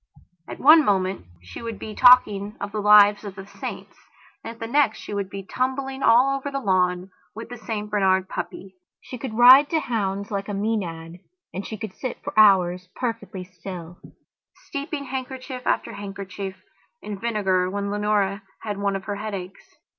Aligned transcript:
At 0.47 0.57
one 0.59 0.83
moment 0.83 1.27
she 1.43 1.61
would 1.61 1.77
be 1.77 1.93
talking 1.93 2.55
of 2.59 2.71
the 2.71 2.79
lives 2.81 3.23
of 3.23 3.35
the 3.35 3.45
saints 3.45 3.95
and 4.43 4.51
at 4.55 4.59
the 4.59 4.65
next 4.65 4.97
she 4.97 5.13
would 5.13 5.29
be 5.29 5.43
tumbling 5.45 6.01
all 6.01 6.35
over 6.35 6.49
the 6.49 6.59
lawn 6.59 7.11
with 7.35 7.49
the 7.49 7.57
St 7.59 7.87
Bernard 7.87 8.27
puppy. 8.27 8.73
She 8.99 9.19
could 9.19 9.35
ride 9.37 9.69
to 9.69 9.79
hounds 9.79 10.31
like 10.31 10.49
a 10.49 10.55
Maenad 10.55 11.19
and 11.53 11.67
she 11.67 11.77
could 11.77 11.93
sit 11.93 12.17
for 12.23 12.33
hours 12.35 12.89
perfectly 12.95 13.43
still, 13.43 13.99
steeping 14.65 15.03
handkerchief 15.05 15.67
after 15.67 15.93
handkerchief 15.93 16.55
in 17.03 17.19
vinegar 17.19 17.69
when 17.69 17.91
Leonora 17.91 18.41
had 18.63 18.79
one 18.79 18.95
of 18.95 19.03
her 19.03 19.17
headaches. 19.17 19.63